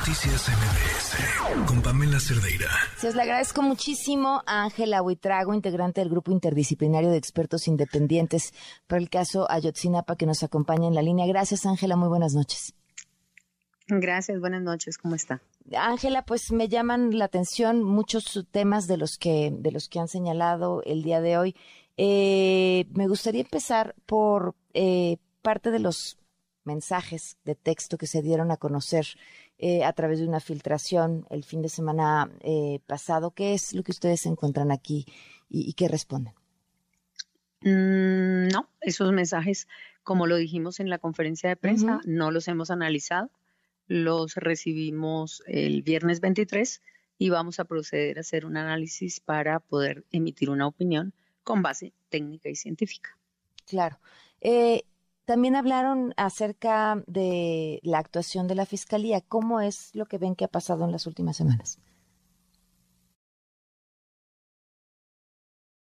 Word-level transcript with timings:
Noticias 0.00 0.48
MBS 0.48 1.66
con 1.66 1.82
Pamela 1.82 2.18
Cerdeira. 2.18 2.70
Se 2.96 3.08
os 3.08 3.14
le 3.14 3.20
agradezco 3.20 3.60
muchísimo 3.60 4.42
a 4.46 4.62
Ángela 4.62 5.02
Huitrago, 5.02 5.52
integrante 5.52 6.00
del 6.00 6.08
Grupo 6.08 6.32
Interdisciplinario 6.32 7.10
de 7.10 7.18
Expertos 7.18 7.68
Independientes 7.68 8.54
para 8.86 9.02
el 9.02 9.10
caso 9.10 9.46
Ayotzinapa, 9.50 10.16
que 10.16 10.24
nos 10.24 10.42
acompaña 10.42 10.88
en 10.88 10.94
la 10.94 11.02
línea. 11.02 11.26
Gracias, 11.26 11.66
Ángela. 11.66 11.96
Muy 11.96 12.08
buenas 12.08 12.32
noches. 12.32 12.72
Gracias, 13.88 14.40
buenas 14.40 14.62
noches. 14.62 14.96
¿Cómo 14.96 15.16
está? 15.16 15.42
Ángela, 15.76 16.24
pues 16.24 16.50
me 16.50 16.68
llaman 16.68 17.18
la 17.18 17.26
atención 17.26 17.82
muchos 17.82 18.46
temas 18.50 18.86
de 18.86 18.96
los 18.96 19.18
que, 19.18 19.52
de 19.52 19.70
los 19.70 19.90
que 19.90 20.00
han 20.00 20.08
señalado 20.08 20.82
el 20.86 21.02
día 21.02 21.20
de 21.20 21.36
hoy. 21.36 21.56
Eh, 21.98 22.86
me 22.94 23.06
gustaría 23.06 23.42
empezar 23.42 23.94
por 24.06 24.54
eh, 24.72 25.18
parte 25.42 25.70
de 25.70 25.78
los 25.78 26.16
mensajes 26.64 27.38
de 27.44 27.54
texto 27.54 27.98
que 27.98 28.06
se 28.06 28.22
dieron 28.22 28.50
a 28.50 28.56
conocer 28.56 29.06
eh, 29.58 29.84
a 29.84 29.92
través 29.92 30.20
de 30.20 30.26
una 30.26 30.40
filtración 30.40 31.26
el 31.30 31.44
fin 31.44 31.62
de 31.62 31.68
semana 31.68 32.30
eh, 32.40 32.80
pasado. 32.86 33.32
¿Qué 33.32 33.54
es 33.54 33.74
lo 33.74 33.82
que 33.82 33.92
ustedes 33.92 34.26
encuentran 34.26 34.70
aquí 34.70 35.06
y, 35.48 35.72
qué 35.74 35.88
responden? 35.88 36.34
Mm, 37.62 38.48
no, 38.48 38.68
esos 38.80 39.12
mensajes, 39.12 39.68
como 40.02 40.26
lo 40.26 40.36
dijimos 40.36 40.80
en 40.80 40.88
la 40.88 40.98
conferencia 40.98 41.48
de 41.48 41.56
prensa, 41.56 42.00
no 42.06 42.30
los 42.30 42.48
hemos 42.48 42.70
analizado. 42.70 43.30
Los 43.86 44.36
recibimos 44.36 45.42
el 45.46 45.82
viernes 45.82 46.20
23 46.20 46.80
y 47.18 47.28
vamos 47.28 47.60
a 47.60 47.64
proceder 47.64 48.16
a 48.16 48.20
hacer 48.20 48.46
un 48.46 48.56
análisis 48.56 49.20
para 49.20 49.60
poder 49.60 50.04
emitir 50.10 50.48
una 50.48 50.66
opinión 50.66 51.12
con 51.42 51.60
base 51.62 51.92
técnica 52.08 52.48
y 52.48 52.54
científica. 52.54 53.18
Claro. 53.66 53.98
Eh, 54.40 54.84
también 55.30 55.54
hablaron 55.54 56.12
acerca 56.16 57.04
de 57.06 57.78
la 57.84 58.00
actuación 58.00 58.48
de 58.48 58.56
la 58.56 58.66
Fiscalía. 58.66 59.20
¿Cómo 59.20 59.60
es 59.60 59.94
lo 59.94 60.06
que 60.06 60.18
ven 60.18 60.34
que 60.34 60.44
ha 60.44 60.48
pasado 60.48 60.84
en 60.84 60.90
las 60.90 61.06
últimas 61.06 61.36
semanas? 61.36 61.78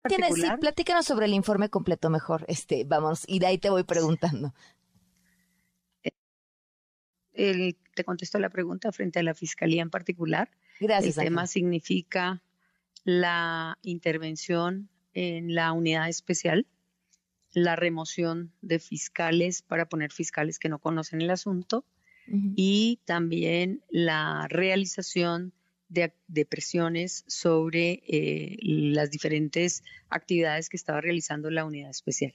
Tienes, 0.08 0.36
sí, 0.36 0.44
platícanos 0.58 1.04
sobre 1.04 1.26
el 1.26 1.34
informe 1.34 1.68
completo 1.68 2.08
mejor. 2.08 2.46
Este, 2.48 2.84
vamos, 2.84 3.24
y 3.26 3.38
de 3.38 3.44
ahí 3.44 3.58
te 3.58 3.68
voy 3.68 3.82
preguntando. 3.82 4.54
El, 7.34 7.76
te 7.94 8.02
contesto 8.02 8.38
la 8.38 8.48
pregunta 8.48 8.92
frente 8.92 9.18
a 9.18 9.22
la 9.22 9.34
fiscalía 9.34 9.82
en 9.82 9.90
particular. 9.90 10.48
Gracias. 10.80 11.18
El 11.18 11.24
tema 11.24 11.46
significa 11.46 12.42
la 13.04 13.76
intervención 13.82 14.88
en 15.12 15.54
la 15.54 15.70
unidad 15.72 16.08
especial 16.08 16.66
la 17.54 17.76
remoción 17.76 18.52
de 18.60 18.78
fiscales 18.78 19.62
para 19.62 19.88
poner 19.88 20.12
fiscales 20.12 20.58
que 20.58 20.68
no 20.68 20.78
conocen 20.78 21.22
el 21.22 21.30
asunto 21.30 21.84
y 22.56 23.00
también 23.04 23.82
la 23.90 24.46
realización 24.48 25.52
de, 25.88 26.46
presiones 26.46 27.24
sobre 27.28 28.02
eh, 28.06 28.56
las 28.60 29.10
diferentes 29.10 29.82
actividades 30.08 30.68
que 30.68 30.76
estaba 30.76 31.00
realizando 31.00 31.50
la 31.50 31.64
unidad 31.64 31.90
especial. 31.90 32.34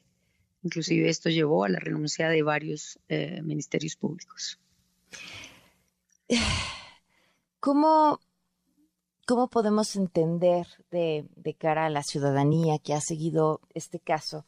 Inclusive 0.64 1.10
esto 1.10 1.30
llevó 1.30 1.64
a 1.66 1.70
la 1.70 1.80
renuncia 1.80 2.30
de 2.30 2.44
varios 2.44 3.00
eh, 3.08 3.42
ministerios 3.42 3.96
públicos. 3.96 4.60
¿Cómo, 7.60 8.20
cómo 9.26 9.50
podemos 9.50 9.96
entender 9.96 10.68
de, 10.92 11.26
de 11.36 11.54
cara 11.56 11.86
a 11.86 11.90
la 11.90 12.04
ciudadanía 12.04 12.78
que 12.80 12.94
ha 12.94 13.02
seguido 13.02 13.62
este 13.74 14.00
caso? 14.00 14.46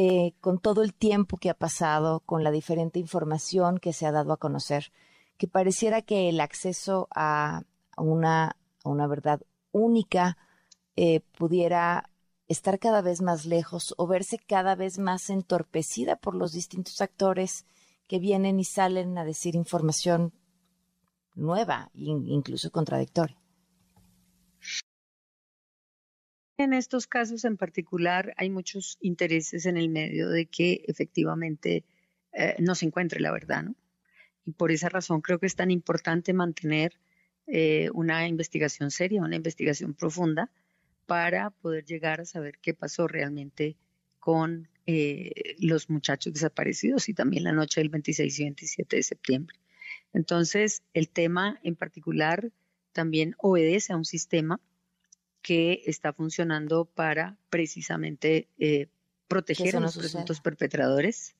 Eh, 0.00 0.34
con 0.40 0.60
todo 0.60 0.84
el 0.84 0.94
tiempo 0.94 1.38
que 1.38 1.50
ha 1.50 1.54
pasado, 1.54 2.20
con 2.20 2.44
la 2.44 2.52
diferente 2.52 3.00
información 3.00 3.78
que 3.78 3.92
se 3.92 4.06
ha 4.06 4.12
dado 4.12 4.32
a 4.32 4.36
conocer, 4.36 4.92
que 5.36 5.48
pareciera 5.48 6.02
que 6.02 6.28
el 6.28 6.38
acceso 6.38 7.08
a 7.12 7.64
una, 7.96 8.54
verdad 8.84 9.40
única 9.72 10.38
eh, 10.94 11.18
pudiera 11.36 12.10
estar 12.46 12.78
cada 12.78 13.02
vez 13.02 13.22
más 13.22 13.44
lejos 13.44 13.92
o 13.98 14.06
verse 14.06 14.38
cada 14.38 14.76
vez 14.76 15.00
más 15.00 15.30
entorpecida 15.30 16.14
por 16.14 16.36
los 16.36 16.52
distintos 16.52 17.00
actores 17.00 17.66
que 18.06 18.20
vienen 18.20 18.60
y 18.60 18.64
salen 18.64 19.18
a 19.18 19.24
decir 19.24 19.56
información 19.56 20.32
nueva, 21.34 21.90
incluso 21.94 22.70
contradictoria. 22.70 23.36
En 26.58 26.72
estos 26.72 27.06
casos 27.06 27.44
en 27.44 27.56
particular 27.56 28.34
hay 28.36 28.50
muchos 28.50 28.98
intereses 29.00 29.64
en 29.64 29.76
el 29.76 29.88
medio 29.88 30.28
de 30.28 30.46
que 30.46 30.82
efectivamente 30.88 31.84
eh, 32.32 32.56
no 32.58 32.74
se 32.74 32.84
encuentre 32.84 33.20
la 33.20 33.30
verdad, 33.30 33.62
¿no? 33.62 33.76
Y 34.44 34.50
por 34.50 34.72
esa 34.72 34.88
razón 34.88 35.20
creo 35.20 35.38
que 35.38 35.46
es 35.46 35.54
tan 35.54 35.70
importante 35.70 36.32
mantener 36.32 36.98
eh, 37.46 37.90
una 37.94 38.26
investigación 38.26 38.90
seria, 38.90 39.22
una 39.22 39.36
investigación 39.36 39.94
profunda 39.94 40.50
para 41.06 41.50
poder 41.50 41.84
llegar 41.84 42.20
a 42.20 42.24
saber 42.24 42.58
qué 42.60 42.74
pasó 42.74 43.06
realmente 43.06 43.76
con 44.18 44.68
eh, 44.86 45.54
los 45.60 45.88
muchachos 45.88 46.32
desaparecidos 46.32 47.08
y 47.08 47.14
también 47.14 47.44
la 47.44 47.52
noche 47.52 47.80
del 47.80 47.90
26 47.90 48.36
y 48.36 48.42
27 48.42 48.96
de 48.96 49.02
septiembre. 49.04 49.56
Entonces, 50.12 50.82
el 50.92 51.08
tema 51.08 51.60
en 51.62 51.76
particular 51.76 52.50
también 52.90 53.36
obedece 53.38 53.92
a 53.92 53.96
un 53.96 54.04
sistema 54.04 54.60
que 55.48 55.82
está 55.86 56.12
funcionando 56.12 56.84
para 56.84 57.38
precisamente 57.48 58.50
eh, 58.58 58.88
proteger 59.28 59.76
a 59.76 59.80
los 59.80 59.96
presuntos 59.96 60.42
perpetradores 60.42 61.36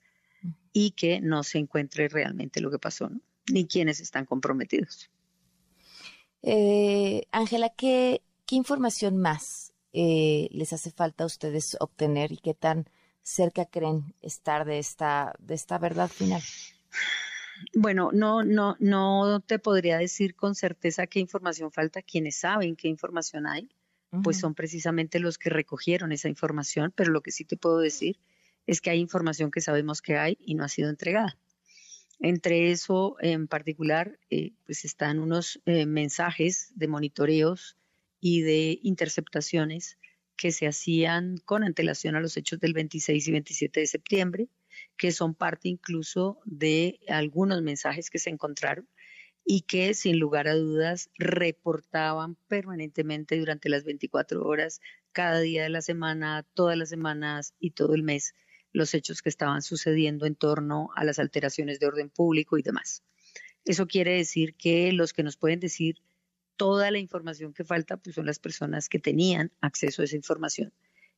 y 0.73 0.93
que 0.93 1.21
no 1.21 1.43
se 1.43 1.59
encuentre 1.59 2.09
realmente 2.09 2.63
lo 2.63 2.71
que 2.71 2.79
pasó, 2.79 3.11
ni 3.53 3.67
quienes 3.67 4.01
están 4.01 4.25
comprometidos. 4.25 5.11
Eh, 6.41 7.27
Ángela, 7.33 7.69
¿qué, 7.69 8.23
información 8.49 9.19
más 9.19 9.75
eh, 9.93 10.49
les 10.53 10.73
hace 10.73 10.91
falta 10.91 11.25
a 11.25 11.27
ustedes 11.27 11.77
obtener 11.79 12.33
y 12.33 12.39
qué 12.39 12.55
tan 12.55 12.89
cerca 13.23 13.67
creen 13.67 14.15
estar 14.23 14.65
de 14.65 14.79
esta, 14.79 15.35
de 15.39 15.55
esta 15.55 15.77
verdad 15.77 16.09
final? 16.09 16.41
Bueno, 17.75 18.09
no, 18.15 18.43
no, 18.43 18.75
no 18.81 19.41
te 19.41 19.59
podría 19.59 19.99
decir 19.99 20.35
con 20.35 20.55
certeza 20.55 21.07
qué 21.07 21.21
información 21.21 21.71
falta. 21.71 22.01
Quienes 22.01 22.37
saben 22.37 22.75
qué 22.75 22.89
información 22.89 23.47
hay, 23.47 23.69
pues 24.23 24.39
son 24.39 24.55
precisamente 24.55 25.21
los 25.21 25.39
que 25.39 25.51
recogieron 25.51 26.13
esa 26.13 26.29
información, 26.29 26.93
pero 26.95 27.11
lo 27.11 27.21
que 27.21 27.31
sí 27.31 27.45
te 27.45 27.57
puedo 27.57 27.79
decir 27.79 28.19
es 28.67 28.81
que 28.81 28.91
hay 28.91 29.01
información 29.01 29.51
que 29.51 29.61
sabemos 29.61 30.03
que 30.03 30.17
hay 30.17 30.39
y 30.41 30.55
no 30.55 30.65
ha 30.65 30.69
sido 30.69 30.91
entregada. 30.91 31.37
Entre 32.21 32.73
eso, 32.73 33.17
en 33.21 33.47
particular, 33.47 34.19
eh, 34.31 34.53
pues 34.67 34.85
están 34.85 35.21
unos 35.21 35.61
eh, 35.67 35.87
mensajes 35.87 36.73
de 36.75 36.89
monitoreos 36.89 37.77
y 38.21 38.43
de 38.43 38.79
interceptaciones 38.83 39.99
que 40.37 40.53
se 40.53 40.67
hacían 40.67 41.39
con 41.45 41.65
antelación 41.65 42.17
a 42.17 42.21
los 42.21 42.37
hechos 42.37 42.61
del 42.61 42.73
26 42.73 43.29
y 43.29 43.33
27 43.33 43.81
de 43.81 43.87
septiembre, 43.87 44.49
que 44.97 45.13
son 45.13 45.35
parte 45.35 45.69
incluso 45.69 46.41
de 46.45 47.01
algunos 47.09 47.63
mensajes 47.63 48.11
que 48.11 48.19
se 48.19 48.31
encontraron 48.31 48.89
y 49.51 49.63
que 49.63 49.95
sin 49.95 50.19
lugar 50.19 50.47
a 50.47 50.55
dudas 50.55 51.09
reportaban 51.17 52.37
permanentemente 52.49 53.39
durante 53.39 53.71
las 53.71 53.83
24 53.83 54.45
horas, 54.45 54.83
cada 55.13 55.41
día 55.41 55.63
de 55.63 55.71
la 55.71 55.81
semana, 55.81 56.47
todas 56.53 56.77
las 56.77 56.91
semanas 56.91 57.55
y 57.59 57.71
todo 57.71 57.95
el 57.95 58.03
mes, 58.03 58.35
los 58.73 58.93
hechos 58.93 59.23
que 59.23 59.31
estaban 59.31 59.63
sucediendo 59.63 60.27
en 60.27 60.35
torno 60.35 60.91
a 60.97 61.03
las 61.03 61.19
alteraciones 61.19 61.81
de 61.81 61.87
orden 61.87 62.11
público 62.11 62.59
y 62.59 62.63
demás. 62.63 63.03
Eso 63.65 63.87
quiere 63.87 64.17
decir 64.17 64.55
que 64.55 64.93
los 64.93 65.15
que 65.15 65.23
nos 65.23 65.39
pueden 65.39 65.61
decir 65.61 66.03
toda 66.59 66.91
la 66.91 66.99
información 66.99 67.55
que 67.55 67.65
falta 67.65 67.97
pues 67.97 68.17
son 68.17 68.27
las 68.27 68.39
personas 68.39 68.91
que 68.91 68.99
tenían 68.99 69.51
acceso 69.63 70.03
a 70.03 70.05
esa 70.05 70.17
información 70.17 70.75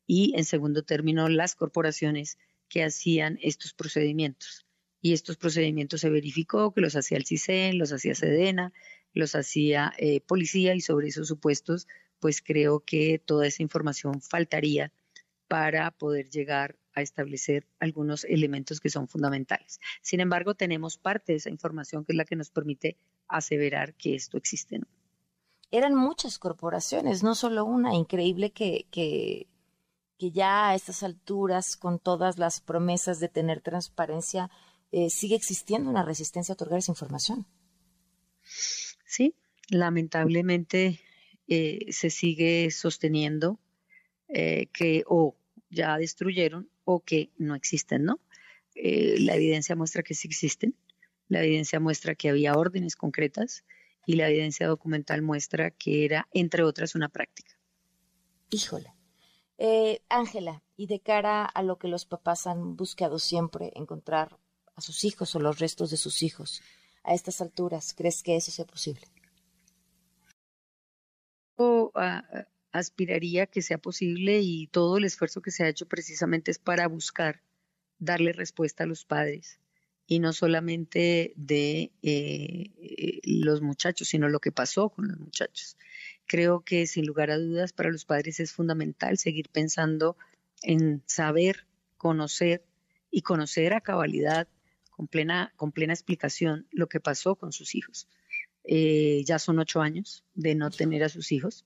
y 0.06 0.34
en 0.36 0.44
segundo 0.44 0.84
término 0.84 1.28
las 1.28 1.56
corporaciones 1.56 2.38
que 2.68 2.84
hacían 2.84 3.40
estos 3.42 3.74
procedimientos 3.74 4.66
y 5.02 5.12
estos 5.12 5.36
procedimientos 5.36 6.00
se 6.02 6.10
verificó 6.10 6.72
que 6.72 6.80
los 6.80 6.96
hacía 6.96 7.18
el 7.18 7.26
CISEN, 7.26 7.78
los 7.78 7.92
hacía 7.92 8.14
Sedena, 8.14 8.72
los 9.12 9.34
hacía 9.34 9.92
eh, 9.98 10.20
policía 10.20 10.74
y 10.74 10.80
sobre 10.80 11.08
esos 11.08 11.28
supuestos, 11.28 11.88
pues 12.18 12.42
creo 12.42 12.80
que 12.80 13.18
toda 13.18 13.46
esa 13.46 13.62
información 13.62 14.20
faltaría 14.20 14.92
para 15.48 15.90
poder 15.90 16.28
llegar 16.28 16.76
a 16.94 17.02
establecer 17.02 17.66
algunos 17.78 18.24
elementos 18.24 18.80
que 18.80 18.90
son 18.90 19.08
fundamentales. 19.08 19.80
Sin 20.02 20.20
embargo, 20.20 20.54
tenemos 20.54 20.98
parte 20.98 21.32
de 21.32 21.38
esa 21.38 21.50
información 21.50 22.04
que 22.04 22.12
es 22.12 22.16
la 22.16 22.24
que 22.24 22.36
nos 22.36 22.50
permite 22.50 22.96
aseverar 23.26 23.94
que 23.94 24.14
esto 24.14 24.36
existe. 24.36 24.80
Eran 25.70 25.94
muchas 25.94 26.38
corporaciones, 26.38 27.22
no 27.22 27.34
solo 27.34 27.64
una. 27.64 27.94
Increíble 27.94 28.50
que, 28.50 28.86
que 28.90 29.46
ya 30.18 30.68
a 30.68 30.74
estas 30.74 31.02
alturas, 31.02 31.76
con 31.76 31.98
todas 31.98 32.38
las 32.38 32.60
promesas 32.60 33.20
de 33.20 33.28
tener 33.28 33.60
transparencia, 33.60 34.50
eh, 34.92 35.10
sigue 35.10 35.36
existiendo 35.36 35.90
una 35.90 36.04
resistencia 36.04 36.52
a 36.52 36.54
otorgar 36.54 36.78
esa 36.78 36.92
información. 36.92 37.46
Sí, 38.42 39.34
lamentablemente 39.68 41.00
eh, 41.48 41.86
se 41.90 42.10
sigue 42.10 42.70
sosteniendo 42.70 43.58
eh, 44.28 44.66
que 44.72 45.04
o 45.06 45.36
ya 45.70 45.96
destruyeron 45.96 46.68
o 46.84 47.00
que 47.00 47.30
no 47.36 47.54
existen, 47.54 48.04
¿no? 48.04 48.20
la 48.82 49.34
evidencia 49.34 49.76
muestra 49.76 50.02
que 50.02 50.14
sí 50.14 50.26
existen, 50.26 50.74
la 51.28 51.44
evidencia 51.44 51.80
muestra 51.80 52.14
que 52.14 52.30
había 52.30 52.54
órdenes 52.54 52.96
concretas 52.96 53.64
y 54.06 54.14
la 54.14 54.28
evidencia 54.28 54.66
documental 54.66 55.22
muestra 55.22 55.70
que 55.70 56.04
era, 56.04 56.28
entre 56.32 56.62
otras, 56.62 56.94
una 56.94 57.08
práctica. 57.08 57.56
Híjole. 58.50 58.92
Eh, 59.58 60.00
Ángela, 60.08 60.62
y 60.76 60.86
de 60.86 61.00
cara 61.00 61.44
a 61.44 61.62
lo 61.62 61.78
que 61.78 61.88
los 61.88 62.06
papás 62.06 62.46
han 62.46 62.76
buscado 62.76 63.18
siempre, 63.18 63.72
encontrar 63.74 64.38
a 64.80 64.82
sus 64.82 65.04
hijos 65.04 65.34
o 65.34 65.40
los 65.40 65.58
restos 65.58 65.90
de 65.90 65.96
sus 65.96 66.22
hijos, 66.22 66.62
a 67.04 67.14
estas 67.14 67.40
alturas, 67.40 67.94
¿crees 67.94 68.22
que 68.22 68.36
eso 68.36 68.50
sea 68.50 68.66
posible? 68.66 69.06
O, 71.56 71.92
aspiraría 72.72 73.46
que 73.46 73.62
sea 73.62 73.78
posible 73.78 74.40
y 74.40 74.66
todo 74.68 74.98
el 74.98 75.04
esfuerzo 75.04 75.42
que 75.42 75.50
se 75.50 75.64
ha 75.64 75.68
hecho 75.68 75.86
precisamente 75.86 76.50
es 76.50 76.58
para 76.58 76.86
buscar 76.88 77.42
darle 77.98 78.32
respuesta 78.32 78.84
a 78.84 78.86
los 78.86 79.04
padres 79.04 79.60
y 80.06 80.18
no 80.18 80.32
solamente 80.32 81.32
de 81.36 81.92
eh, 82.02 83.20
los 83.24 83.60
muchachos, 83.60 84.08
sino 84.08 84.28
lo 84.28 84.40
que 84.40 84.52
pasó 84.52 84.88
con 84.88 85.08
los 85.08 85.18
muchachos. 85.18 85.76
Creo 86.26 86.62
que 86.64 86.86
sin 86.86 87.06
lugar 87.06 87.30
a 87.30 87.38
dudas 87.38 87.72
para 87.72 87.90
los 87.90 88.04
padres 88.04 88.40
es 88.40 88.52
fundamental 88.52 89.18
seguir 89.18 89.48
pensando 89.50 90.16
en 90.62 91.02
saber, 91.06 91.66
conocer 91.96 92.64
y 93.10 93.22
conocer 93.22 93.72
a 93.72 93.80
cabalidad, 93.80 94.48
con 95.00 95.08
plena, 95.08 95.50
con 95.56 95.72
plena 95.72 95.94
explicación, 95.94 96.66
lo 96.72 96.86
que 96.86 97.00
pasó 97.00 97.34
con 97.34 97.52
sus 97.52 97.74
hijos. 97.74 98.06
Eh, 98.64 99.22
ya 99.24 99.38
son 99.38 99.58
ocho 99.58 99.80
años 99.80 100.24
de 100.34 100.54
no 100.54 100.68
tener 100.70 101.02
a 101.04 101.08
sus 101.08 101.32
hijos 101.32 101.64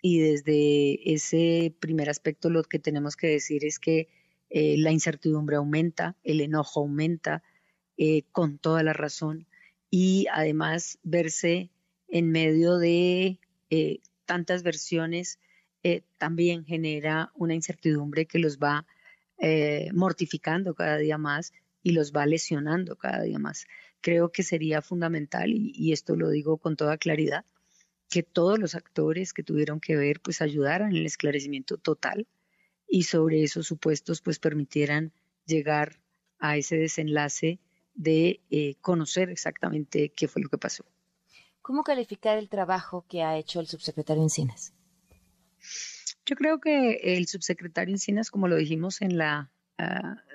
y 0.00 0.20
desde 0.20 1.12
ese 1.12 1.74
primer 1.80 2.08
aspecto 2.08 2.50
lo 2.50 2.62
que 2.62 2.78
tenemos 2.78 3.16
que 3.16 3.26
decir 3.26 3.64
es 3.64 3.80
que 3.80 4.06
eh, 4.48 4.76
la 4.78 4.92
incertidumbre 4.92 5.56
aumenta, 5.56 6.14
el 6.22 6.40
enojo 6.40 6.78
aumenta, 6.78 7.42
eh, 7.96 8.22
con 8.30 8.58
toda 8.58 8.84
la 8.84 8.92
razón, 8.92 9.48
y 9.90 10.28
además 10.32 11.00
verse 11.02 11.72
en 12.06 12.30
medio 12.30 12.78
de 12.78 13.40
eh, 13.70 13.98
tantas 14.24 14.62
versiones 14.62 15.40
también 16.16 16.64
genera 16.64 17.32
una 17.34 17.54
incertidumbre 17.54 18.26
que 18.26 18.38
los 18.38 18.58
va 18.58 18.86
mortificando 19.94 20.74
cada 20.74 20.98
día 20.98 21.16
más 21.16 21.54
y 21.82 21.92
los 21.92 22.12
va 22.12 22.26
lesionando 22.26 22.96
cada 22.96 23.22
día 23.22 23.38
más. 23.38 23.66
Creo 24.00 24.30
que 24.30 24.42
sería 24.42 24.82
fundamental, 24.82 25.50
y 25.54 25.92
esto 25.92 26.16
lo 26.16 26.30
digo 26.30 26.58
con 26.58 26.76
toda 26.76 26.98
claridad, 26.98 27.44
que 28.08 28.22
todos 28.22 28.58
los 28.58 28.74
actores 28.74 29.32
que 29.32 29.42
tuvieron 29.42 29.80
que 29.80 29.96
ver 29.96 30.20
pues 30.20 30.40
ayudaran 30.40 30.90
en 30.90 30.98
el 30.98 31.06
esclarecimiento 31.06 31.76
total 31.76 32.26
y 32.88 33.02
sobre 33.02 33.42
esos 33.42 33.66
supuestos 33.66 34.22
pues 34.22 34.38
permitieran 34.38 35.12
llegar 35.44 36.00
a 36.38 36.56
ese 36.56 36.76
desenlace 36.76 37.58
de 37.94 38.40
eh, 38.50 38.76
conocer 38.80 39.28
exactamente 39.28 40.10
qué 40.10 40.28
fue 40.28 40.42
lo 40.42 40.48
que 40.48 40.58
pasó. 40.58 40.84
¿Cómo 41.60 41.82
calificar 41.82 42.38
el 42.38 42.48
trabajo 42.48 43.04
que 43.08 43.22
ha 43.22 43.36
hecho 43.36 43.60
el 43.60 43.66
subsecretario 43.66 44.22
Encinas? 44.22 44.72
Yo 46.24 46.36
creo 46.36 46.60
que 46.60 47.00
el 47.02 47.26
subsecretario 47.26 47.94
Encinas, 47.94 48.30
como 48.30 48.48
lo 48.48 48.56
dijimos 48.56 49.02
en 49.02 49.18
la 49.18 49.50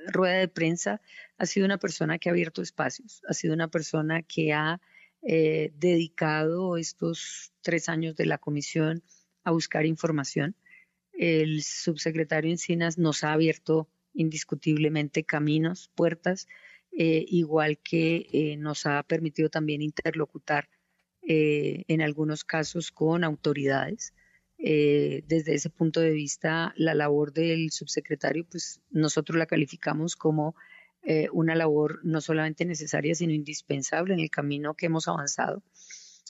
rueda 0.07 0.38
de 0.38 0.48
prensa, 0.48 1.01
ha 1.38 1.45
sido 1.45 1.66
una 1.66 1.78
persona 1.78 2.18
que 2.18 2.30
ha 2.30 2.31
abierto 2.31 2.62
espacios, 2.62 3.22
ha 3.28 3.34
sido 3.34 3.54
una 3.54 3.68
persona 3.68 4.22
que 4.22 4.54
ha 4.54 4.80
eh, 5.25 5.72
dedicado 5.78 6.75
estos 6.75 7.54
tres 7.62 7.88
años 7.88 8.16
de 8.18 8.25
la 8.25 8.38
comisión 8.38 9.04
a 9.45 9.51
buscar 9.51 9.86
información. 9.86 10.56
El 11.13 11.63
subsecretario 11.63 12.51
Encinas 12.51 12.98
nos 12.98 13.24
ha 13.24 13.31
abierto 13.31 13.88
indiscutiblemente 14.13 15.24
caminos, 15.24 15.90
puertas, 15.95 16.48
eh, 16.92 17.24
igual 17.28 17.78
que 17.78 18.28
eh, 18.34 18.57
nos 18.57 18.86
ha 18.86 19.01
permitido 19.04 19.50
también 19.50 19.81
interlocutar 19.81 20.69
en 21.25 22.01
algunos 22.01 22.44
casos 22.44 22.92
con 22.92 23.24
autoridades. 23.24 24.13
Desde 24.65 25.56
ese 25.56 25.69
punto 25.69 26.00
de 26.00 26.12
vista, 26.12 26.74
la 26.77 26.94
labor 26.94 27.33
del 27.33 27.69
subsecretario, 27.71 28.45
pues 28.50 28.80
nosotros 28.92 29.38
la 29.38 29.45
calificamos 29.45 30.15
como 30.15 30.56
eh, 31.06 31.27
una 31.33 31.54
labor 31.54 32.00
no 32.04 32.21
solamente 32.21 32.63
necesaria, 32.63 33.13
sino 33.13 33.33
indispensable 33.33 34.13
en 34.13 34.21
el 34.21 34.30
camino 34.30 34.74
que 34.74 34.86
hemos 34.86 35.10
avanzado. 35.10 35.62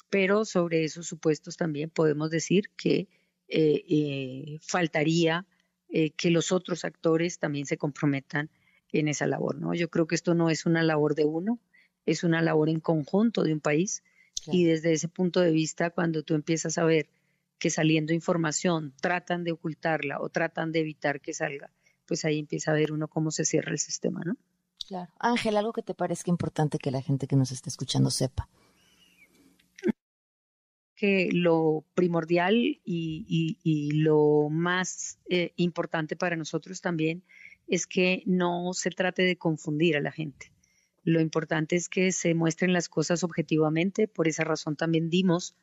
Pero 0.10 0.46
sobre 0.46 0.84
esos 0.84 1.06
supuestos 1.06 1.58
también 1.58 1.92
podemos 1.92 2.32
decir 2.32 2.72
que 2.76 3.08
eh, 3.48 3.84
eh, 3.88 4.60
faltaría 4.62 5.46
que 6.18 6.32
los 6.32 6.52
otros 6.52 6.86
actores 6.86 7.38
también 7.38 7.68
se 7.68 7.78
comprometan 7.78 8.50
en 8.92 9.08
esa 9.08 9.28
labor. 9.28 9.58
¿no? 9.58 9.76
Yo 9.76 9.92
creo 9.92 10.08
que 10.08 10.16
esto 10.16 10.34
no 10.34 10.50
es 10.50 10.66
una 10.66 10.82
labor 10.82 11.14
de 11.14 11.24
uno, 11.24 11.60
es 12.08 12.24
una 12.24 12.42
labor 12.42 12.68
en 12.70 12.80
conjunto 12.80 13.44
de 13.44 13.54
un 13.54 13.60
país. 13.60 14.04
Y 14.48 14.64
desde 14.64 14.92
ese 14.92 15.08
punto 15.08 15.40
de 15.40 15.52
vista, 15.52 15.92
cuando 15.92 16.24
tú 16.24 16.34
empiezas 16.34 16.80
a 16.80 16.84
ver 16.84 17.10
que 17.60 17.70
saliendo 17.70 18.14
información 18.14 18.94
tratan 19.02 19.44
de 19.44 19.52
ocultarla 19.52 20.20
o 20.20 20.30
tratan 20.30 20.72
de 20.72 20.80
evitar 20.82 21.22
que 21.22 21.34
salga, 21.34 21.72
pues 22.06 22.26
ahí 22.26 22.40
empieza 22.40 22.72
a 22.72 22.76
ver 22.76 22.92
uno 22.92 23.08
cómo 23.08 23.32
se 23.32 23.46
cierra 23.46 23.72
el 23.72 23.80
sistema, 23.80 24.22
¿no? 24.26 24.36
Claro. 24.88 25.12
Ángel, 25.20 25.58
algo 25.58 25.72
que 25.74 25.82
te 25.82 25.94
parezca 25.94 26.30
importante 26.30 26.78
que 26.78 26.92
la 26.92 27.02
gente 27.02 27.28
que 27.28 27.36
nos 27.36 27.52
está 27.52 27.70
escuchando 27.70 28.12
sepa. 28.12 28.50
Que 30.96 31.30
lo 31.32 31.86
primordial 31.96 32.80
y, 32.84 33.92
lo 33.94 34.50
más 34.50 35.20
eh, 35.30 35.54
importante 35.56 36.16
para 36.16 36.36
nosotros 36.36 36.82
también 36.82 37.24
es 37.68 37.88
que 37.88 38.24
no 38.26 38.74
se 38.74 38.90
trate 38.90 39.24
de 39.24 39.38
confundir 39.38 39.96
a 39.96 40.02
la 40.02 40.12
gente. 40.12 40.52
Lo 41.04 41.20
importante 41.20 41.76
es 41.76 41.90
que 41.90 42.12
se 42.12 42.34
muestren 42.34 42.72
las 42.72 42.88
cosas 42.88 43.24
objetivamente. 43.24 44.08
Por 44.08 44.28
esa 44.28 44.44
razón 44.44 44.76
también 44.76 45.10
dimos 45.10 45.56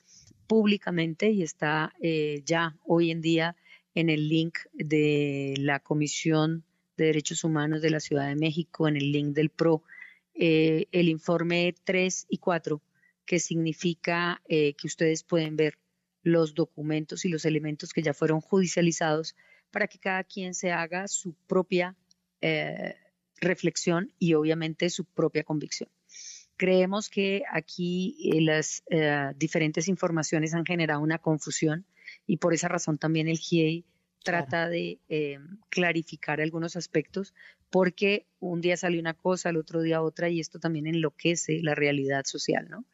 públicamente 0.47 1.31
y 1.31 1.43
está 1.43 1.93
eh, 2.01 2.43
ya 2.45 2.77
hoy 2.85 3.11
en 3.11 3.21
día 3.21 3.57
en 3.95 4.11
el 4.11 4.29
link 4.29 4.59
de 4.73 5.55
la 5.59 5.81
Comisión 5.81 6.65
de 6.97 7.07
Derechos 7.07 7.45
Humanos 7.45 7.83
de 7.83 7.91
la 7.91 8.01
Ciudad 8.01 8.27
de 8.29 8.37
México 8.37 8.89
en 8.89 8.97
el 8.97 9.13
link 9.13 9.35
del 9.35 9.51
PRO 9.51 9.83
eh, 10.35 10.87
el 10.93 11.09
informe 11.09 11.75
3 11.85 12.27
y 12.29 12.39
4, 12.39 12.83
que 13.27 13.39
significa 13.39 14.43
eh, 14.49 14.75
que 14.75 14.87
ustedes 14.87 15.23
pueden 15.23 15.57
ver 15.57 15.79
los 16.23 16.55
documentos 16.55 17.25
y 17.25 17.29
los 17.29 17.45
elementos 17.45 17.93
que 17.93 18.03
ya 18.03 18.15
fueron 18.15 18.41
judicializados 18.41 19.37
para 19.71 19.87
que 19.87 19.99
cada 19.99 20.25
quien 20.25 20.55
se 20.55 20.73
haga 20.73 21.09
su 21.09 21.35
propia 21.47 21.97
reflexión 23.41 24.15
y 24.19 24.33
obviamente 24.35 24.89
su 24.89 25.05
propia 25.05 25.45
convicción. 25.45 25.91
Creemos 26.61 27.09
que 27.09 27.43
aquí 27.51 28.19
las 28.43 28.83
diferentes 29.37 29.89
informaciones 29.89 30.53
han 30.53 30.67
generado 30.67 31.01
una 31.01 31.17
confusión 31.17 31.87
y 32.27 32.37
por 32.37 32.53
esa 32.53 32.69
razón 32.69 32.99
también 32.99 33.29
el 33.29 33.39
GIEI 33.39 33.87
trata 34.23 34.69
de 34.69 35.01
eh, 35.09 35.39
clarificar 35.71 36.39
algunos 36.39 36.77
aspectos 36.77 37.33
porque 37.71 38.27
un 38.41 38.61
día 38.61 38.77
sale 38.77 39.01
una 39.01 39.15
cosa, 39.15 39.49
el 39.49 39.57
otro 39.57 39.81
día 39.81 40.03
otra 40.03 40.29
y 40.29 40.39
esto 40.39 40.59
también 40.59 40.87
enloquece 40.87 41.63
la 41.63 41.75
realidad 41.75 42.25
social, 42.27 42.69
¿no? 42.69 42.85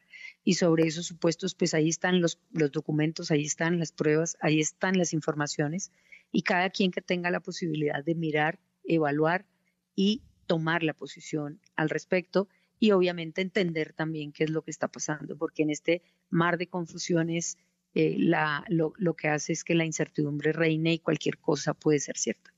Y 0.45 0.53
sobre 0.53 0.87
esos 0.87 1.05
supuestos, 1.05 1.53
pues 1.53 1.73
ahí 1.73 1.89
están 1.89 2.21
los, 2.21 2.39
los 2.53 2.71
documentos, 2.71 3.31
ahí 3.31 3.43
están 3.43 3.79
las 3.79 3.91
pruebas, 3.91 4.37
ahí 4.39 4.61
están 4.61 4.97
las 4.97 5.11
informaciones 5.11 5.91
y 6.31 6.43
cada 6.43 6.69
quien 6.69 6.91
que 6.91 7.01
tenga 7.01 7.31
la 7.31 7.41
posibilidad 7.41 8.01
de 8.01 8.15
mirar, 8.15 8.59
evaluar 8.85 9.45
y 9.93 10.21
tomar 10.45 10.83
la 10.83 10.93
posición 10.93 11.59
al 11.75 11.89
respecto 11.89 12.47
y 12.79 12.91
obviamente 12.91 13.41
entender 13.41 13.93
también 13.93 14.31
qué 14.31 14.43
es 14.43 14.49
lo 14.49 14.61
que 14.61 14.71
está 14.71 14.87
pasando, 14.87 15.37
porque 15.37 15.63
en 15.63 15.69
este 15.69 16.01
mar 16.29 16.57
de 16.57 16.67
confusiones 16.67 17.57
eh, 17.93 18.15
la, 18.19 18.63
lo, 18.67 18.93
que 19.15 19.27
hace 19.29 19.53
es 19.53 19.63
que 19.63 19.73
la 19.73 19.85
incertidumbre 19.85 20.51
reine 20.51 20.93
y 20.93 20.99
cualquier 20.99 21.39
cosa 21.39 21.73
puede 21.73 21.99
ser 21.99 22.17
cierta. 22.17 22.53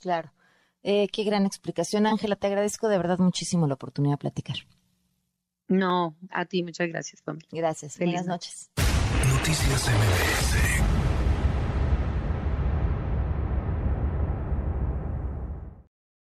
Claro. 0.00 0.32
Eh, 0.82 1.08
qué 1.08 1.24
gran 1.24 1.46
explicación, 1.46 2.06
Ángela. 2.06 2.36
Te 2.36 2.46
agradezco 2.46 2.88
de 2.88 2.98
verdad 2.98 3.18
muchísimo 3.18 3.66
la 3.66 3.74
oportunidad 3.74 4.14
de 4.14 4.18
platicar. 4.18 4.56
No, 5.68 6.16
a 6.30 6.44
ti 6.44 6.62
muchas 6.62 6.88
gracias, 6.88 7.22
Gracias. 7.50 7.98
Buenas 7.98 8.26
noches. 8.26 8.70
Noticias 9.28 9.88
MBS 9.88 10.75